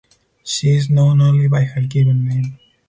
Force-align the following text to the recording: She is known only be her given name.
She 0.43 0.71
is 0.71 0.89
known 0.89 1.21
only 1.21 1.47
be 1.47 1.63
her 1.63 1.81
given 1.81 2.27
name. 2.27 2.57